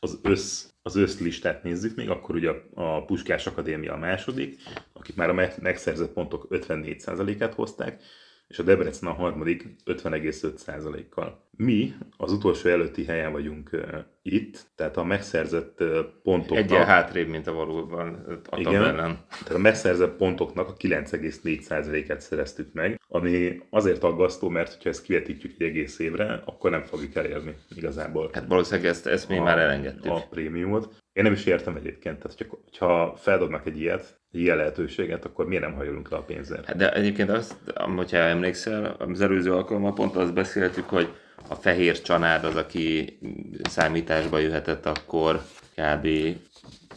[0.00, 4.62] az össz, az összlistát nézzük még, akkor ugye a, a Puskás Akadémia a második,
[4.92, 8.02] akik már a meg- megszerzett pontok 54%-át hozták,
[8.50, 11.48] és a Debrecen a harmadik 50,5%-kal.
[11.56, 16.64] Mi az utolsó előtti helyen vagyunk uh, itt, tehát a megszerzett uh, pontoknak...
[16.64, 18.14] Egyen hátrébb, mint a valóban
[18.50, 18.72] a Igen.
[18.72, 19.24] tabellen.
[19.28, 25.52] Tehát a megszerzett pontoknak a 9,4%-át szereztük meg, ami azért aggasztó, mert ha ezt kivetítjük
[25.58, 29.58] egy egész évre, akkor nem fogjuk elérni igazából Hát valószínűleg ezt, ezt mi a- már
[29.58, 30.10] elengedtük.
[30.12, 30.94] a prémiumot.
[31.12, 35.74] Én nem is értem egyébként, tehát hogyha, feldobnak egy ilyet, ilyen lehetőséget, akkor miért nem
[35.74, 36.64] hajolunk le a pénzért?
[36.64, 37.54] Hát De egyébként azt,
[37.96, 41.08] hogyha emlékszel, az előző alkalommal pont azt beszéltük, hogy
[41.48, 43.18] a fehér csanád az, aki
[43.62, 45.42] számításba jöhetett akkor
[45.74, 46.08] kb.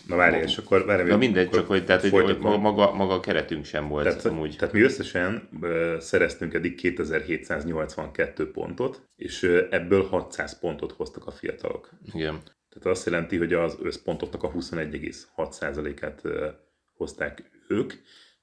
[0.08, 3.20] Na várj, és akkor várj, Na mindegy, akkor csak hogy, tehát, hogy, maga, maga a
[3.20, 4.56] keretünk sem volt Tehát, amúgy.
[4.58, 11.32] tehát mi összesen ö, szereztünk eddig 2782 pontot, és ö, ebből 600 pontot hoztak a
[11.32, 11.90] fiatalok.
[12.14, 12.40] Igen.
[12.70, 16.48] Tehát azt jelenti, hogy az összpontoknak a 21,6%-át ö,
[17.04, 17.94] hozták ők,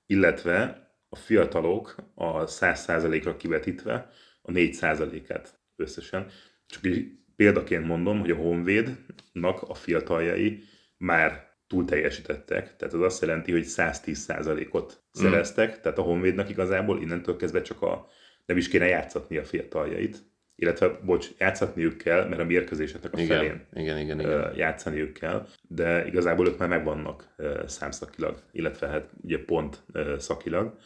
[0.07, 4.11] illetve a fiatalok a 100%-ra kivetítve
[4.43, 6.27] a 4%-át összesen.
[6.67, 10.63] Csak így példaként mondom, hogy a Honvédnak a fiataljai
[10.97, 17.37] már túl teljesítettek, tehát az azt jelenti, hogy 110%-ot szereztek, tehát a Honvédnak igazából innentől
[17.37, 18.09] kezdve csak a
[18.47, 20.19] nem is kéne játszatni a fiataljait,
[20.61, 24.31] illetve, bocs, játszatniuk kell, mert a mérkőzéseknek a felén Igen, igen, igen, igen.
[24.31, 27.35] ö, játszaniuk kell, de igazából ők már megvannak
[27.67, 29.83] számszakilag, illetve hát ugye pont
[30.19, 30.79] szakilag.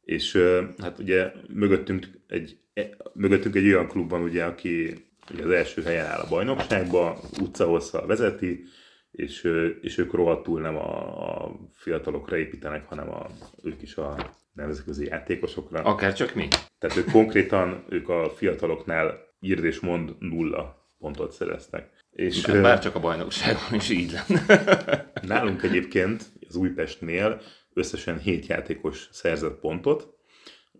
[0.00, 0.38] És
[0.78, 6.06] hát ugye mögöttünk egy, e, mögöttünk egy olyan klubban, ugye, aki ugye az első helyen
[6.06, 8.64] áll a bajnokságban, utcahosszal vezeti,
[9.10, 9.48] és,
[9.80, 13.26] és ők rohadtul nem a, a fiatalokra építenek, hanem a,
[13.62, 15.82] ők is a nemzetközi játékosokra.
[15.82, 16.48] Akár csak mi.
[16.78, 21.90] Tehát ők konkrétan, ők a fiataloknál írd és mond nulla pontot szereztek.
[22.10, 25.10] És ö, bár csak a bajnokságon is így lenne.
[25.22, 27.40] nálunk egyébként az Újpestnél
[27.74, 30.14] összesen 7 játékos szerzett pontot.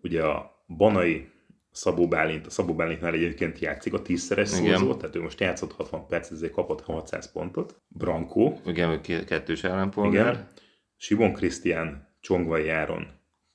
[0.03, 1.29] Ugye a Banai
[1.71, 6.07] Szabó Bálint, a Szabó Bálintnál egyébként játszik a tízszeres szózó, tehát ő most játszott 60
[6.07, 7.81] perc, ezért kapott 600 pontot.
[7.89, 10.33] Brankó, Igen, ő ke- kettős ellenpolgár.
[10.33, 10.49] igen.
[10.97, 13.07] Simon Krisztián, Csongvai Járon,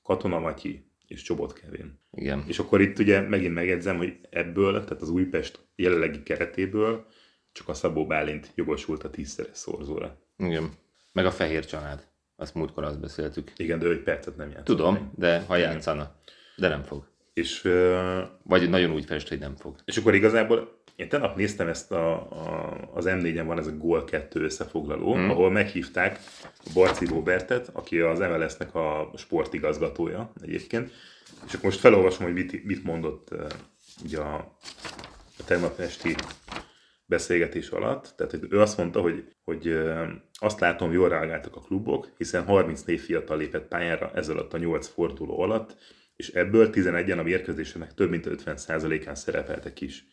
[0.06, 2.00] Katona Matyi és Csobot Kevin.
[2.12, 2.44] Igen.
[2.46, 7.06] És akkor itt ugye megint megjegyzem, hogy ebből, tehát az Újpest jelenlegi keretéből
[7.52, 10.18] csak a Szabó Bálint jogosult a tízszeres szorzóra.
[10.38, 10.70] Igen.
[11.12, 12.06] Meg a fehér család.
[12.36, 13.52] Azt múltkor azt beszéltük.
[13.56, 14.64] Igen, de ő egy percet nem játszott.
[14.64, 15.02] Tudom, még.
[15.14, 16.14] de ha játszana.
[16.56, 17.08] De nem fog.
[17.32, 19.76] És, ö, Vagy nagyon úgy fest, hogy nem fog.
[19.84, 24.04] és akkor igazából én tegnap néztem ezt a, a, az M4-en van ez a Gól
[24.04, 25.30] 2 összefoglaló, Hmm.
[25.30, 26.20] ahol meghívták
[26.74, 30.90] Barci Robertet, aki az MLS-nek a sportigazgatója egyébként,
[31.46, 33.46] és akkor most felolvasom, hogy mit, mit mondott uh,
[34.04, 34.34] ugye a,
[35.38, 36.14] a tegnap esti
[37.06, 38.12] beszélgetés alatt.
[38.16, 42.44] Tehát hogy ő azt mondta, hogy, hogy ö, azt látom, jól reagáltak a klubok, hiszen
[42.44, 45.76] 34 fiatal lépett pályára ez alatt a 8 forduló alatt,
[46.16, 50.06] és ebből 11-en a mérkőzésenek több mint 50%-án szerepeltek is.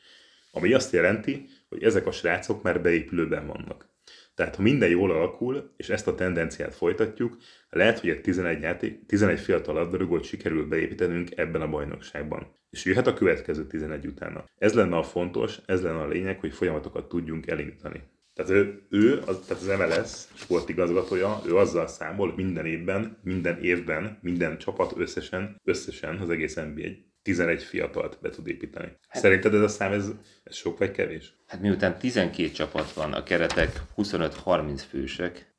[0.55, 3.91] Ami azt jelenti, hogy ezek a srácok már beépülőben vannak.
[4.35, 7.37] Tehát ha minden jól alakul, és ezt a tendenciát folytatjuk,
[7.69, 12.55] lehet, hogy egy 11, játék, 11 fiatal labdarúgót sikerül beépítenünk ebben a bajnokságban.
[12.69, 14.45] És jöhet a következő 11 utána.
[14.57, 18.03] Ez lenne a fontos, ez lenne a lényeg, hogy folyamatokat tudjunk elindítani.
[18.33, 19.67] Tehát ő, ő az, tehát az
[20.01, 26.55] MLS sportigazgatója, ő azzal számol minden évben, minden évben, minden csapat összesen, összesen az egész
[26.55, 26.87] NBA
[27.23, 28.97] 11 fiatalt be tud építeni.
[29.07, 30.11] Hát, Szerinted ez a szám, ez,
[30.43, 31.33] ez sok vagy kevés?
[31.47, 35.53] Hát miután 12 csapat van, a keretek 25-30 fősek.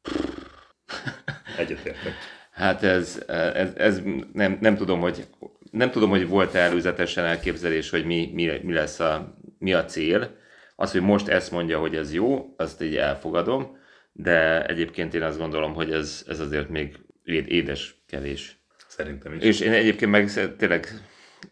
[1.59, 2.13] Egyetértek.
[2.51, 4.01] Hát ez, ez, ez
[4.33, 5.27] nem, nem, tudom, hogy,
[5.71, 10.37] nem tudom, hogy volt előzetesen elképzelés, hogy mi, mi, mi lesz a, mi a cél.
[10.77, 13.79] Az, hogy most ezt mondja, hogy ez jó, azt így elfogadom,
[14.13, 18.59] de egyébként én azt gondolom, hogy ez, ez azért még édes kevés.
[18.89, 19.43] Szerintem is.
[19.43, 20.89] És én egyébként meg tényleg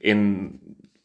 [0.03, 0.51] én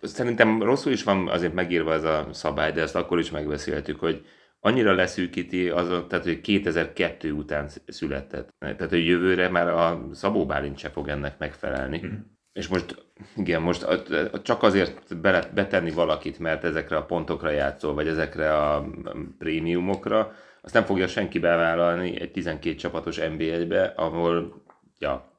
[0.02, 4.26] szerintem rosszul is van azért megírva ez a szabály, de ezt akkor is megbeszéltük, hogy
[4.60, 8.50] annyira leszűkíti, az, tehát hogy 2002 után született.
[8.60, 12.02] Tehát, hogy jövőre már a Szabó Bálint se fog ennek megfelelni.
[12.06, 12.16] Mm.
[12.54, 13.06] És most,
[13.36, 13.88] igen, most
[14.44, 18.88] csak azért bele, betenni valakit, mert ezekre a pontokra játszol, vagy ezekre a
[19.38, 24.62] prémiumokra, azt nem fogja senki bevállalni egy 12 csapatos NB1-be, ahol
[25.00, 25.32] ja,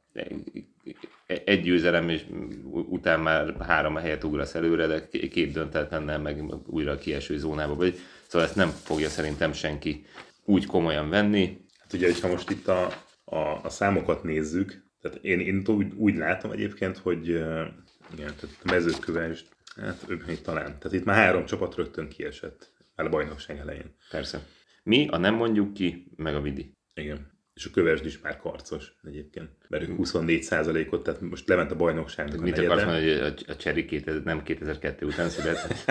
[1.28, 2.24] egy győzelem, és
[2.72, 7.98] után már három helyet ugrasz előre, de két döntetlennel meg újra a kieső zónába vagy.
[8.26, 10.04] Szóval ezt nem fogja szerintem senki
[10.44, 11.60] úgy komolyan venni.
[11.78, 12.86] Hát ugye, hogyha most itt a,
[13.24, 18.70] a, a számokat nézzük, tehát én, én úgy, úgy látom egyébként, hogy igen, tehát a
[18.70, 20.78] mezőkövest, hát ők még talán.
[20.78, 23.94] Tehát itt már három csapat rögtön kiesett, már a bajnokság elején.
[24.10, 24.42] Persze.
[24.82, 26.76] Mi, a nem mondjuk ki, meg a vidi.
[26.94, 30.48] Igen és a kövesd is már karcos egyébként, mert ők 24
[30.90, 34.42] ot tehát most lement a bajnokságnak Mit akarsz mondani, hogy a, a Cseri két, nem
[34.42, 35.74] 2002 után született?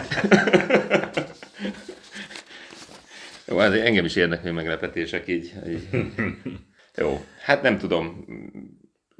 [3.47, 5.53] Jó, hát engem is érnek meglepetések így.
[5.67, 5.87] így.
[7.01, 8.25] Jó, hát nem tudom,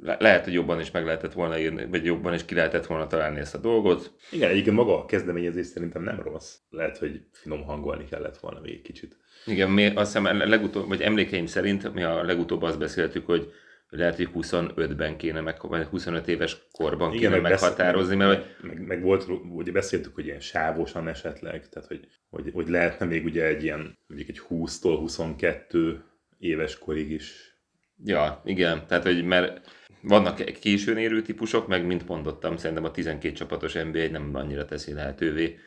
[0.00, 3.06] Le- lehet, hogy jobban is meg lehetett volna írni, vagy jobban is ki lehetett volna
[3.06, 4.14] találni ezt a dolgot.
[4.30, 6.54] Igen, egyébként maga a kezdeményezés szerintem nem rossz.
[6.70, 9.16] Lehet, hogy finom hangolni kellett volna még kicsit.
[9.46, 13.52] Igen, mi azt hiszem legutóbb, vagy emlékeim szerint mi a legutóbb azt beszéltük, hogy
[13.88, 18.62] lehet, hogy 25-ben kéne, meg, vagy 25 éves korban Igen, kéne meg meghatározni, mert...
[18.62, 23.24] Meg, meg, volt, ugye beszéltük, hogy ilyen sávosan esetleg, tehát hogy, hogy, hogy lehetne még
[23.24, 26.04] ugye egy ilyen, mondjuk egy 20-tól 22
[26.38, 27.56] éves korig is.
[28.04, 33.34] Ja, igen, tehát hogy mert vannak későn érő típusok, meg mint mondottam, szerintem a 12
[33.34, 35.58] csapatos NBA nem annyira teszi lehetővé,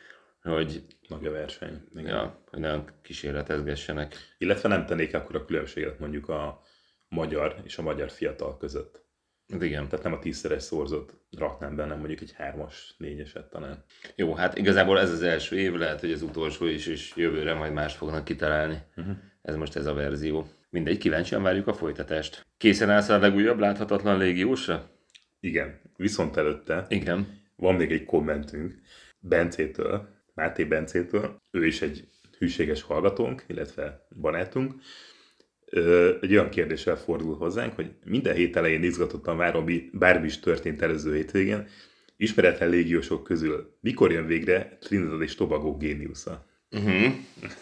[0.42, 1.82] hogy nagy a verseny.
[1.94, 2.06] Igen.
[2.06, 4.14] Ja, hogy nagyon kísérletezgessenek.
[4.38, 6.62] Illetve nem tennék akkor a különbséget mondjuk a
[7.08, 9.02] magyar és a magyar fiatal között.
[9.52, 9.88] Hát igen.
[9.88, 13.84] Tehát nem a tízszeres szorzót raknám benne, mondjuk egy hármas, négyeset talán.
[14.14, 17.72] Jó, hát igazából ez az első év, lehet, hogy az utolsó is, és jövőre majd
[17.72, 18.82] más fognak kitalálni.
[18.96, 19.16] Uh-huh.
[19.42, 20.46] Ez most ez a verzió.
[20.72, 22.46] Mindegy, kíváncsian várjuk a folytatást.
[22.58, 24.90] Készen állsz a legújabb láthatatlan légiósra?
[25.40, 27.40] Igen, viszont előtte Igen.
[27.56, 28.74] van még egy kommentünk
[29.20, 32.08] Bencétől, Máté Bencétől, ő is egy
[32.38, 34.74] hűséges hallgatónk, illetve barátunk,
[36.20, 41.14] egy olyan kérdéssel fordul hozzánk, hogy minden hét elején izgatottan várom, bármi is történt előző
[41.14, 41.66] hétvégén,
[42.16, 46.46] ismeretlen légiósok közül mikor jön végre Trinidad és Tobago géniusza?
[46.70, 47.12] Uh-huh.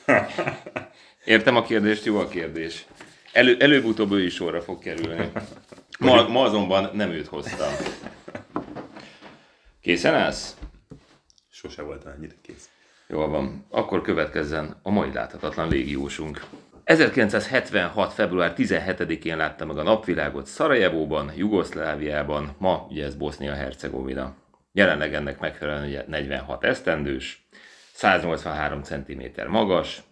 [1.24, 2.86] Értem a kérdést, jó a kérdés.
[3.32, 5.30] Elő, előbb-utóbb ő is sorra fog kerülni.
[5.98, 7.72] Ma, ma azonban nem őt hoztam.
[9.80, 10.56] Készen állsz?
[11.50, 12.68] Sose volt ennyire kész.
[13.08, 13.66] Jól van.
[13.70, 16.44] Akkor következzen a mai láthatatlan légiósunk.
[16.84, 18.12] 1976.
[18.12, 24.34] február 17-én látta meg a napvilágot Szarajevóban, Jugoszláviában, ma ugye ez Bosznia-Hercegovina.
[24.72, 27.48] Jelenleg ennek megfelelően ugye 46 esztendős,
[27.92, 30.02] 183 cm magas,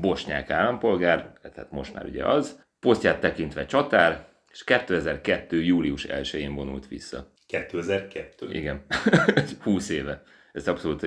[0.00, 5.52] bosnyák állampolgár, tehát most már ugye az, posztját tekintve csatár, és 2002.
[5.52, 7.32] július 1-én vonult vissza.
[7.46, 8.54] 2002?
[8.54, 8.84] Igen,
[9.62, 10.22] 20 éve.
[10.52, 11.02] Ez abszolút,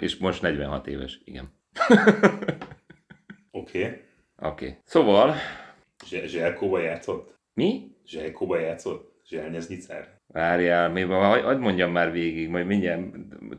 [0.00, 1.52] és most 46 éves, igen.
[3.50, 3.82] Oké.
[3.82, 3.82] Okay.
[3.82, 4.66] Oké.
[4.66, 4.76] Okay.
[4.84, 5.34] Szóval...
[6.06, 7.34] Zselkóba játszott?
[7.54, 7.96] Mi?
[8.06, 9.20] Zselkóba játszott?
[9.28, 10.16] Zselnyeznyicár?
[10.26, 13.00] Várjál, mi van, hagyd mondjam már végig, majd mindjárt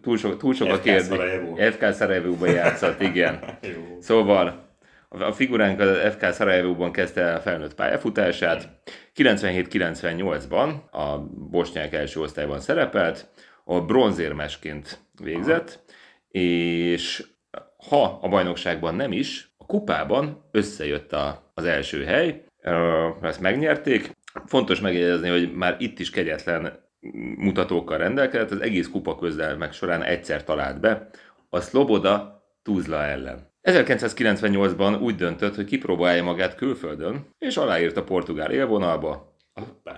[0.02, 1.74] túl sok, túl sok a kérdés.
[1.74, 3.60] FK Szarajevóba játszott, igen.
[4.00, 4.69] szóval
[5.10, 8.70] a figuránk az FK Szarajevóban kezdte el a felnőtt pályafutását.
[9.16, 11.18] 97-98-ban a
[11.50, 13.30] bosnyák első osztályban szerepelt,
[13.64, 15.80] a bronzérmesként végzett,
[16.32, 17.26] és
[17.90, 22.44] ha a bajnokságban nem is, a kupában összejött a, az első hely,
[23.22, 24.18] ezt megnyerték.
[24.46, 26.88] Fontos megjegyezni, hogy már itt is kegyetlen
[27.38, 29.20] mutatókkal rendelkezett, az egész kupa
[29.58, 31.10] meg során egyszer talált be.
[31.50, 33.49] A Sloboda Tuzla ellen.
[33.70, 39.38] 1998-ban úgy döntött, hogy kipróbálja magát külföldön, és aláírt a portugál élvonalba,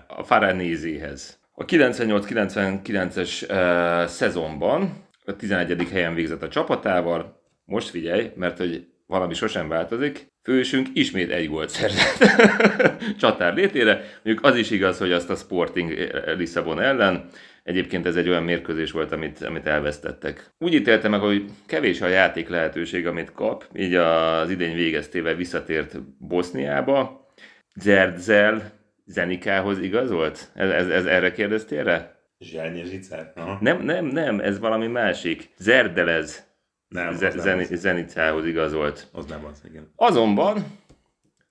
[0.08, 1.40] a Faranézéhez.
[1.52, 5.88] A 98-99-es uh, szezonban a 11.
[5.92, 7.40] helyen végzett a csapatával.
[7.66, 10.28] Most figyelj, mert hogy valami sosem változik.
[10.44, 12.34] Fősünk ismét egy gólt szerzett
[13.20, 14.20] csatár létére.
[14.24, 17.30] Mondjuk az is igaz, hogy azt a Sporting Lisszabon ellen.
[17.64, 20.54] Egyébként ez egy olyan mérkőzés volt, amit, amit elvesztettek.
[20.58, 26.02] Úgy ítélte meg, hogy kevés a játék lehetőség, amit kap, így az idény végeztével visszatért
[26.18, 27.28] Boszniába.
[27.76, 28.72] Zerdzel
[29.06, 30.52] Zenikához igazolt?
[30.54, 32.12] Ez, ez, ez erre kérdeztél rá?
[32.40, 33.32] Zsányi Zsicár?
[33.36, 33.58] Aha.
[33.62, 35.50] Nem, nem, nem, ez valami másik.
[35.58, 36.48] Zerdelez
[36.88, 37.76] Nem, Ze- nem Zeni-.
[37.76, 39.08] Zenicához igazolt.
[39.12, 39.92] Az nem az, igen.
[39.96, 40.66] Azonban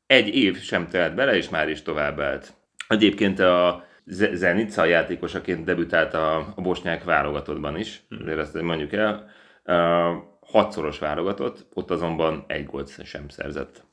[0.07, 2.53] egy év sem telt bele, és már is tovább állt.
[2.89, 9.31] Egyébként a Zenica játékosaként debütált a, a bosnyák válogatottban is, azért ezt mondjuk el.
[9.65, 13.85] Uh, hatszoros válogatott, ott azonban egy gólt sem szerzett.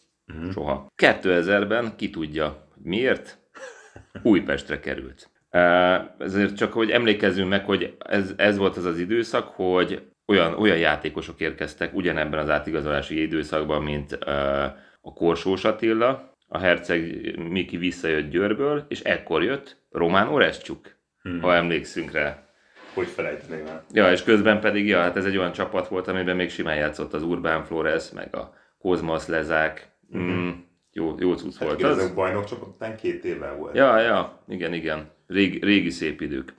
[0.52, 0.92] Soha.
[0.96, 3.40] 2000-ben ki tudja, hogy miért?
[4.24, 5.30] Újpestre került.
[5.52, 10.54] Uh, Ezért csak, hogy emlékezzünk meg, hogy ez, ez volt az az időszak, hogy olyan,
[10.54, 14.64] olyan játékosok érkeztek ugyanebben az átigazolási időszakban, mint uh,
[15.02, 21.42] a Korsós Attila, a herceg Miki visszajött Győrből, és ekkor jött Román Orescsuk, hmm.
[21.42, 22.46] ha emlékszünk rá.
[22.94, 23.86] Hogy felejteném el?
[23.92, 27.14] Ja, és közben pedig, ja, hát ez egy olyan csapat volt, amiben még simán játszott
[27.14, 29.92] az Urbán Flores, meg a Kozmas Lezák.
[30.18, 30.50] Mm,
[30.92, 31.98] jó, jó cucc volt Hát az.
[31.98, 33.76] igazán bajnok csapat után két évvel volt.
[33.76, 35.12] Ja, ja, igen, igen.
[35.28, 36.54] Régi, régi szép idők.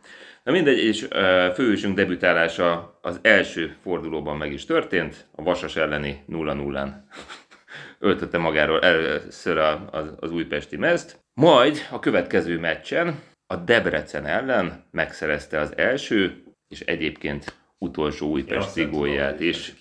[0.45, 1.09] Na mindegy, és uh,
[1.55, 6.89] főhősünk debütálása az első fordulóban meg is történt, a Vasas elleni 0-0-án.
[7.99, 9.59] Öltötte magáról először
[9.91, 16.81] az, az újpesti mezt, majd a következő meccsen a Debrecen ellen megszerezte az első, és
[16.81, 19.75] egyébként utolsó újpesti gólját is.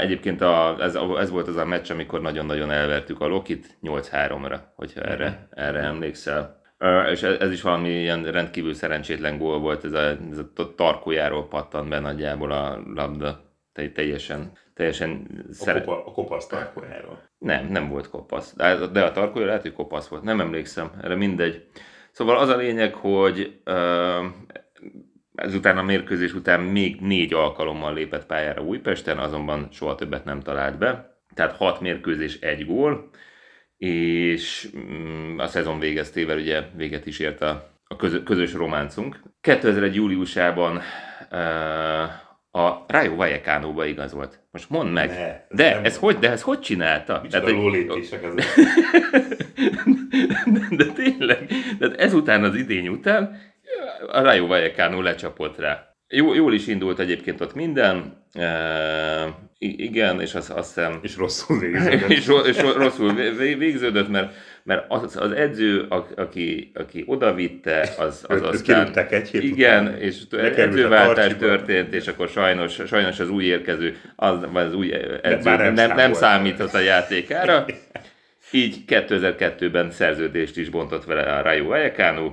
[0.00, 5.00] Egyébként a, ez, ez volt az a meccs, amikor nagyon-nagyon elvertük a Lokit 8-3-ra, hogyha
[5.00, 6.62] erre, erre emlékszel.
[6.78, 10.74] Uh, és ez, ez is valami ilyen rendkívül szerencsétlen gól volt, ez a, ez a
[10.74, 13.40] tarkójáról pattant be nagyjából a labda.
[13.72, 15.80] Te, teljesen, teljesen A, szere...
[15.80, 17.22] kopa, a kopasz tarkójáról.
[17.44, 18.54] Nem, nem volt kopasz.
[18.56, 20.22] De, de a tarkója lehet, hogy kopasz volt.
[20.22, 21.66] Nem emlékszem, erre mindegy.
[22.10, 23.60] Szóval az a lényeg, hogy
[25.34, 30.78] ezután a mérkőzés után még négy alkalommal lépett pályára Újpesten, azonban soha többet nem talált
[30.78, 31.18] be.
[31.34, 33.10] Tehát hat mérkőzés, egy gól,
[33.76, 39.22] és mm, a szezon végeztével ugye véget is ért a, a közö, közös románcunk.
[39.40, 39.94] 2001.
[39.94, 40.80] júliusában
[42.56, 44.40] a Rayo Vallecano-ba igazolt.
[44.50, 45.08] Most mondd meg.
[45.08, 46.14] Ne, ez de, ez volt.
[46.14, 47.20] hogy, de ez hogy csinálta?
[47.22, 48.44] Micsoda hogy- lólépések ezek.
[50.78, 53.40] de tényleg, de ezután az idény után
[54.12, 55.88] a Rayo Vallecano lecsapott rá.
[56.08, 58.48] Jó, jól is indult egyébként ott minden, e,
[59.58, 62.08] igen, és azt, azt hiszem, És rosszul végződött.
[62.18, 66.70] és, ro- és ro- rosszul vé- vé- végződött, mert, mert az, az edző, a- aki,
[66.74, 68.92] aki odavitte, az, az aztán...
[69.10, 69.98] egy hét Igen, után.
[70.00, 75.60] és edzőváltás történt, és akkor sajnos, sajnos az új érkező, az, az új edző nem,
[75.60, 77.66] nem nem, nem számított a játékára.
[78.50, 82.32] Így 2002-ben szerződést is bontott vele a Rayo Vallecano,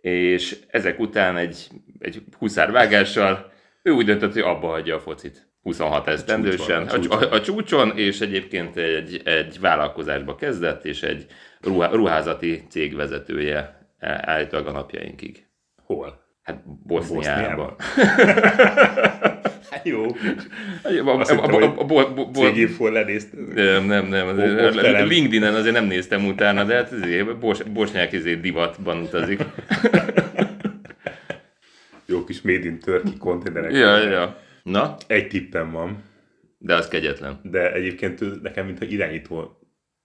[0.00, 1.66] és ezek után egy,
[1.98, 3.52] egy huszárvágással
[3.82, 5.48] ő úgy döntött, hogy abba hagyja a focit.
[5.62, 10.84] 26 esztendősen, a, csúcson, a, a a, a csúcson, és egyébként egy, egy vállalkozásba kezdett,
[10.84, 11.26] és egy
[11.60, 15.46] ruhá, ruházati cég vezetője állítólag a napjainkig.
[15.82, 16.24] Hol?
[16.42, 17.74] Hát Boszniában.
[19.70, 20.04] Hát jó.
[20.82, 21.46] A, a, a, a,
[23.54, 24.26] nem, nem, nem.
[24.28, 25.06] azért-.
[25.06, 29.40] LinkedIn-en azért nem néztem utána, de hát azért bos, bosnyák izé divatban utazik.
[32.06, 33.72] Jó kis Made in Turkey konténerek.
[33.72, 34.38] ja, ja.
[34.62, 36.02] Na, Egy tippem van,
[36.58, 37.40] de az kegyetlen.
[37.42, 39.58] de egyébként nekem mintha irányító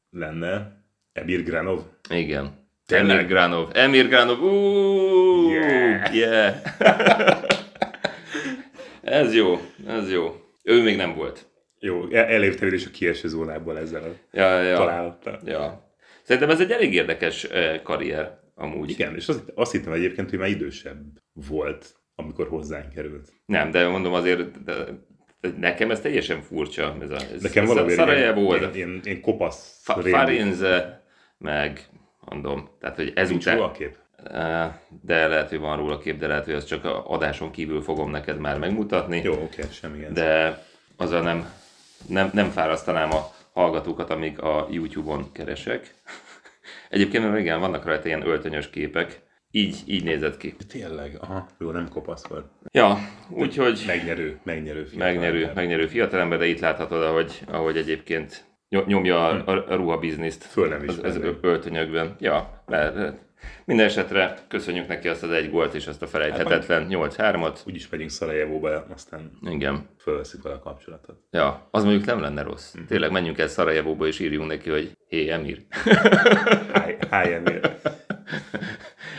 [0.09, 0.80] lenne.
[1.13, 1.81] Emir Granov.
[2.09, 2.59] Igen.
[2.85, 3.15] Tényleg?
[3.17, 3.69] Emir Granov.
[3.73, 4.41] Emir Granov.
[4.41, 6.15] Uuuuh, Yeah.
[6.15, 6.55] yeah.
[9.01, 10.35] ez jó, ez jó.
[10.63, 11.45] Ő még nem volt.
[11.79, 14.75] Jó, el- elérte is a kieső zónából ezzel a Ja, ja.
[14.77, 15.39] találattal.
[15.45, 15.89] ja.
[16.23, 17.47] Szerintem ez egy elég érdekes
[17.83, 18.89] karrier amúgy.
[18.89, 21.01] Igen, és azt, azt hittem egyébként, hogy már idősebb
[21.33, 21.85] volt,
[22.15, 23.29] amikor hozzánk került.
[23.45, 24.73] Nem, de mondom azért, de,
[25.59, 26.97] nekem ez teljesen furcsa.
[27.01, 30.13] Ez a, ez, Nekem ez valamiért Szarajevó, ez ilyen, ilyen, ilyen kopasz a rémlik.
[30.15, 31.00] Farinze,
[31.41, 31.85] meg
[32.19, 33.59] mondom, tehát hogy Nincs ezután...
[33.59, 33.97] a kép.
[35.01, 38.37] De lehet, hogy van róla kép, de lehet, hogy azt csak adáson kívül fogom neked
[38.39, 39.21] már megmutatni.
[39.23, 40.13] Jó, oké, semmi gond.
[40.13, 40.63] De
[40.97, 41.49] azzal nem,
[42.07, 45.93] nem, nem fárasztanám a hallgatókat, amíg a YouTube-on keresek.
[46.89, 49.21] Egyébként mert igen, vannak rajta ilyen öltönyös képek.
[49.51, 50.55] így, így nézett ki.
[50.69, 52.45] Tényleg, aha, jó, nem kopasz volt.
[52.71, 52.97] Ja,
[53.29, 54.85] úgyhogy Megnyerő, megnyerő.
[54.85, 58.45] fiatal megnyerő, megnyerő fiatalember, de itt láthatod, ahogy, ahogy egyébként
[58.85, 61.37] nyomja a, a, a ruhabizniszt Föl nem az ismernék.
[61.41, 62.15] öltönyökben.
[62.19, 63.13] Ja, de.
[63.65, 67.57] minden esetre köszönjük neki azt az egy gólt és azt a felejthetetlen 8-3-at.
[67.67, 69.85] Úgyis megyünk Szarajevóba, aztán Igen.
[69.99, 71.15] fölveszik vele a kapcsolatot.
[71.31, 72.73] Ja, az mondjuk nem lenne rossz.
[72.73, 72.85] Mhm.
[72.85, 75.61] Tényleg menjünk el Szarajevóba és írjunk neki, hogy hé, Emir.
[76.73, 77.59] Háj, háj Emil.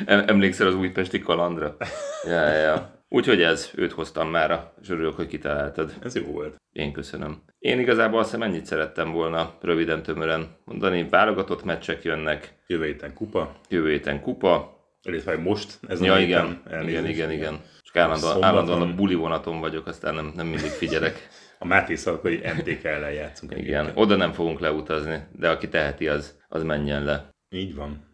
[0.05, 1.77] Em- Emlékszel az újpesti kalandra?
[2.27, 3.02] Ja, ja.
[3.15, 5.95] Úgyhogy ez, őt hoztam mára, és örülök, hogy kitaláltad.
[6.03, 6.57] Ez jó volt.
[6.73, 7.43] Én köszönöm.
[7.59, 11.09] Én igazából azt hiszem ennyit szerettem volna röviden, tömören mondani.
[11.09, 14.77] Válogatott meccsek jönnek, Jövő héten kupa, jövő héten kupa.
[15.03, 17.09] illetve most ez Ja, igen, igen, elnézést.
[17.09, 17.61] igen, igen.
[17.83, 21.29] Csak állandóan, állandóan a buli vonaton vagyok, aztán nem, nem mindig figyelek.
[21.59, 23.53] A Máté Szalkai MTK ellen játszunk.
[23.53, 23.99] Igen, egyébként.
[24.05, 27.29] oda nem fogunk leutazni, de aki teheti, az, az menjen le.
[27.51, 28.05] Így van.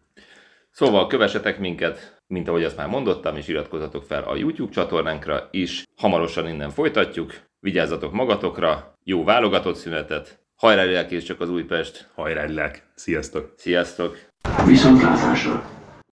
[0.71, 5.83] Szóval kövessetek minket, mint ahogy azt már mondottam, és iratkozzatok fel a YouTube csatornánkra is.
[5.95, 7.33] Hamarosan innen folytatjuk.
[7.59, 10.43] Vigyázzatok magatokra, jó válogatott szünetet.
[10.55, 12.09] Hajrá lelkész csak az Újpest.
[12.15, 12.81] Hajrá, lelk.
[12.95, 13.53] Sziasztok!
[13.57, 14.17] Sziasztok!
[14.65, 15.78] Viszontlátásra!